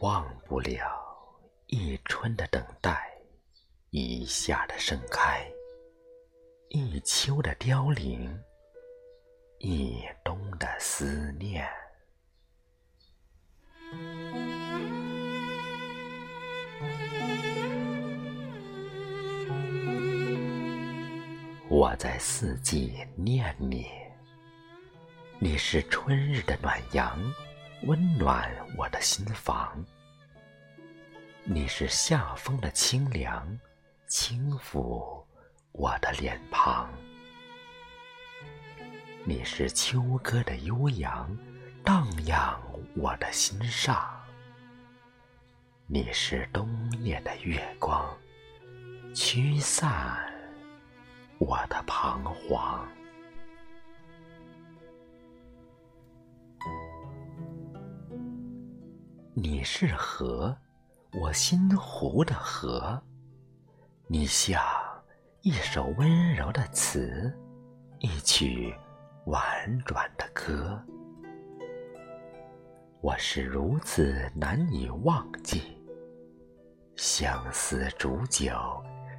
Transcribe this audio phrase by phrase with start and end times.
[0.00, 0.80] 忘不了
[1.66, 3.10] 一春的等待，
[3.90, 5.46] 一夏的盛开，
[6.70, 8.42] 一秋的凋零，
[9.58, 11.68] 一冬的思念。
[21.70, 23.86] 我在四季念你，
[25.38, 27.16] 你是春日的暖阳。
[27.84, 29.86] 温暖我的心房，
[31.44, 33.56] 你是夏风的清凉，
[34.08, 35.24] 轻抚
[35.70, 36.88] 我的脸庞；
[39.24, 41.38] 你是秋歌的悠扬，
[41.84, 42.60] 荡漾
[42.96, 43.94] 我的心上；
[45.86, 48.12] 你是冬夜的月光，
[49.14, 50.29] 驱散
[51.40, 52.86] 我的彷徨。
[59.32, 60.54] 你是河，
[61.18, 63.02] 我心湖的河。
[64.06, 64.62] 你像
[65.40, 67.34] 一首温柔的词，
[68.00, 68.74] 一曲
[69.24, 69.42] 婉
[69.86, 70.78] 转的歌。
[73.00, 75.82] 我是如此难以忘记，
[76.96, 78.52] 相思煮酒，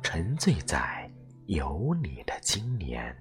[0.00, 1.03] 沉醉在
[1.46, 3.14] 有你的今年。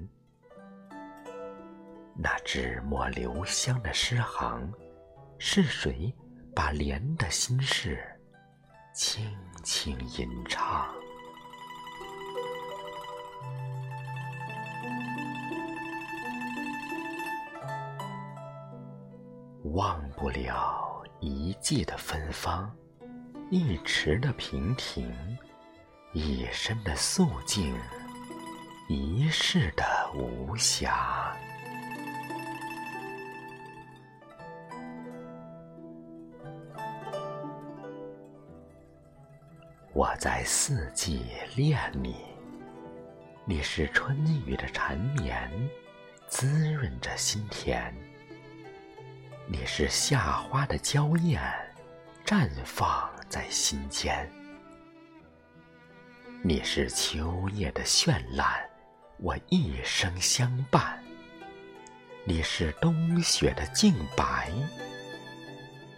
[2.16, 4.72] 那纸墨留香的诗行，
[5.38, 6.14] 是谁？
[6.56, 8.00] 把莲的心事
[8.94, 10.88] 轻轻吟唱，
[19.64, 22.72] 忘不了一季的芬芳，
[23.50, 25.12] 一池的平停，
[26.14, 27.76] 一身的素净，
[28.94, 31.34] 一世的无暇。
[39.94, 41.26] 我在四季
[41.56, 42.18] 恋你，
[43.46, 45.50] 你是春雨的缠绵，
[46.28, 47.92] 滋润着心田；
[49.48, 51.42] 你是夏花的娇艳，
[52.24, 54.28] 绽放在心间；
[56.44, 58.70] 你是秋叶的绚烂，
[59.24, 60.82] 我一生相伴；
[62.26, 64.52] 你是冬雪的净白，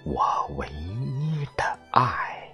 [0.04, 2.48] 我唯一的爱。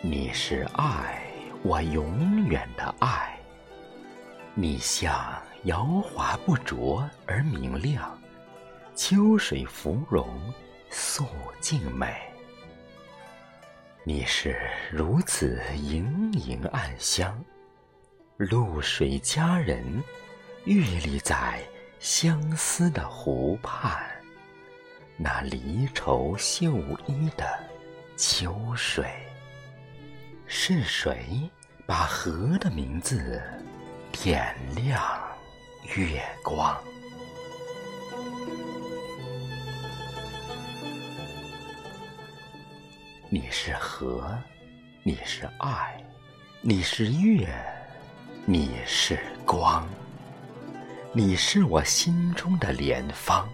[0.00, 1.20] 你是爱，
[1.64, 3.36] 我永远的爱。
[4.54, 8.16] 你像瑶华不浊而明亮，
[8.94, 10.40] 秋水芙蓉
[10.88, 11.26] 素
[11.60, 12.31] 净美。
[14.04, 14.58] 你是
[14.90, 17.40] 如此盈盈暗香，
[18.36, 20.02] 露水佳人，
[20.64, 21.62] 屹立在
[22.00, 24.04] 相思的湖畔，
[25.16, 27.46] 那离愁绣衣的
[28.16, 29.06] 秋水。
[30.48, 31.48] 是谁
[31.86, 33.40] 把河的名字
[34.10, 35.00] 点亮
[35.94, 36.76] 月光？
[43.34, 44.38] 你是河，
[45.02, 45.98] 你是爱，
[46.60, 47.48] 你是月，
[48.44, 49.88] 你是光，
[51.14, 53.48] 你是我心中的莲芳。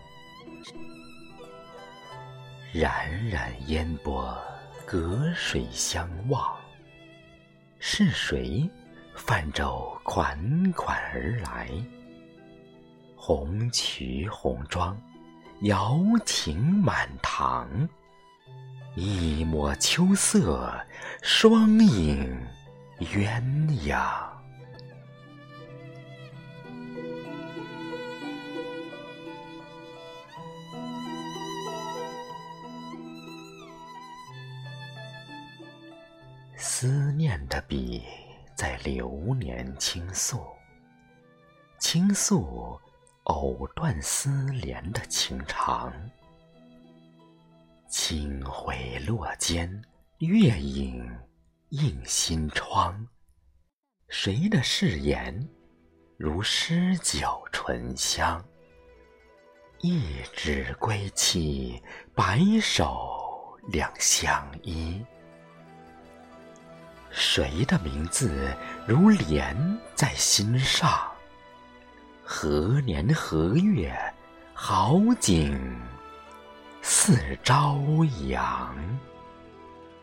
[2.72, 4.36] 冉冉烟波，
[4.84, 6.52] 隔水相望。
[7.78, 8.68] 是谁
[9.14, 10.36] 泛舟款
[10.72, 11.68] 款而来？
[13.14, 15.00] 红裙红妆，
[15.60, 17.88] 瑶琴满堂。
[19.00, 20.76] 一抹秋色，
[21.22, 22.36] 双影
[22.98, 23.40] 鸳
[23.86, 24.26] 鸯。
[36.56, 38.02] 思念的笔
[38.56, 40.44] 在流年倾诉，
[41.78, 42.76] 倾诉
[43.22, 45.92] 藕断丝连的情长。
[47.88, 49.82] 清辉落肩，
[50.18, 51.10] 月影
[51.70, 53.08] 映心窗。
[54.08, 55.48] 谁的誓言
[56.18, 58.44] 如诗酒醇香？
[59.80, 60.02] 一
[60.36, 61.82] 纸归期，
[62.14, 65.02] 白首两相依。
[67.10, 68.54] 谁的名字
[68.86, 69.56] 如莲
[69.94, 71.10] 在心上？
[72.22, 73.96] 何年何月，
[74.52, 75.58] 好景
[76.90, 77.12] 似
[77.44, 77.78] 朝
[78.30, 78.74] 阳。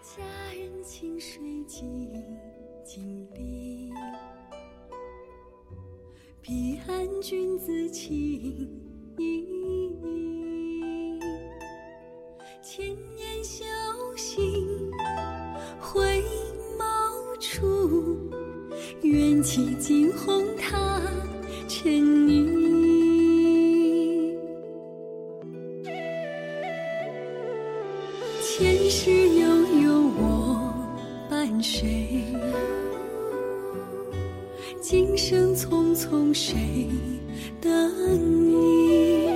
[0.03, 0.21] 佳
[0.53, 2.13] 人清水静
[2.83, 3.91] 静听
[6.43, 8.15] 彼岸君子情
[9.17, 9.49] 意
[12.61, 12.85] 千
[13.15, 13.65] 年修
[14.15, 14.91] 行
[15.79, 16.23] 回
[16.77, 18.29] 眸处
[19.01, 21.01] 缘起惊鸿踏
[21.67, 22.44] 倩影
[31.61, 32.23] 谁
[34.81, 36.87] 今生匆匆谁
[37.61, 37.71] 等
[38.49, 39.34] 你？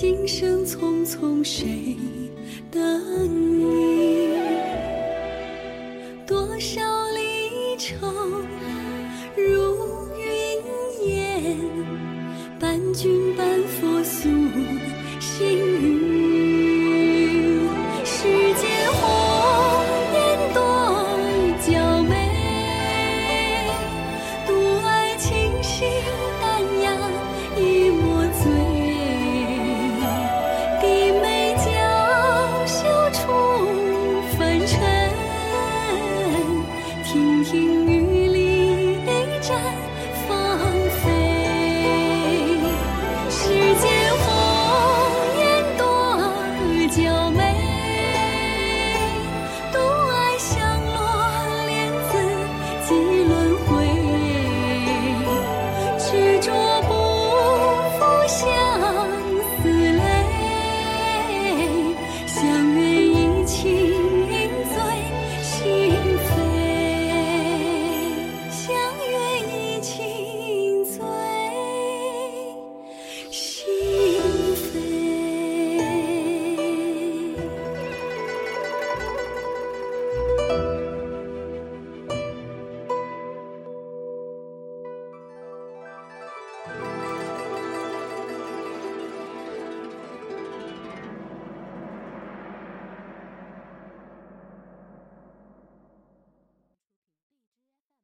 [0.00, 1.96] 今生匆匆，谁
[2.70, 2.80] 等
[3.58, 4.28] 你？
[6.24, 6.80] 多少
[7.16, 7.96] 离愁
[9.36, 11.58] 如云烟。
[12.60, 13.47] 伴君伴。